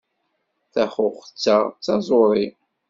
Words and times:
Taxuxet-a 0.73 1.57
d 1.73 1.75
taẓuri. 1.85 2.47